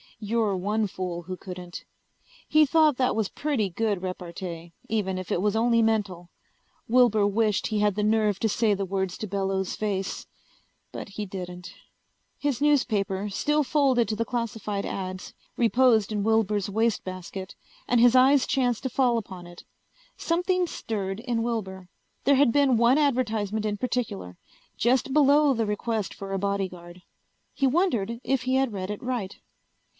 You're 0.23 0.55
one 0.57 0.85
fool 0.87 1.23
who 1.23 1.35
couldn't. 1.37 1.83
He 2.47 2.63
thought 2.65 2.97
that 2.97 3.15
was 3.15 3.29
pretty 3.29 3.69
good 3.69 4.01
repartee, 4.03 4.73
even 4.89 5.17
if 5.17 5.31
it 5.31 5.41
was 5.41 5.55
only 5.55 5.81
mental. 5.81 6.29
Wilbur 6.87 7.25
wished 7.25 7.67
he 7.67 7.79
had 7.79 7.95
the 7.95 8.03
nerve 8.03 8.39
to 8.41 8.49
say 8.49 8.73
the 8.75 8.85
words 8.85 9.17
to 9.19 9.27
Bellows' 9.27 9.75
face. 9.75 10.27
But 10.91 11.09
he 11.09 11.25
didn't. 11.25 11.73
His 12.37 12.61
newspaper, 12.61 13.29
still 13.29 13.63
folded 13.63 14.07
to 14.09 14.15
the 14.15 14.25
classified 14.25 14.85
ads, 14.85 15.33
reposed 15.57 16.11
in 16.11 16.23
Wilbur's 16.23 16.69
wastebasket 16.69 17.55
and 17.87 17.99
his 17.99 18.15
eyes 18.15 18.45
chanced 18.47 18.83
to 18.83 18.89
fall 18.89 19.17
upon 19.19 19.45
it. 19.47 19.63
Something 20.17 20.65
stirred 20.67 21.19
in 21.19 21.43
Wilbur. 21.43 21.89
There 22.25 22.35
had 22.35 22.51
been 22.51 22.77
one 22.77 22.97
advertisement 22.99 23.65
in 23.65 23.77
particular. 23.77 24.37
Just 24.77 25.13
below 25.13 25.53
the 25.53 25.65
request 25.65 26.13
for 26.13 26.31
a 26.31 26.39
bodyguard. 26.39 27.01
He 27.53 27.67
wondered 27.67 28.19
if 28.23 28.43
he 28.43 28.55
had 28.55 28.73
read 28.73 28.89
it 28.91 29.01
right. 29.01 29.37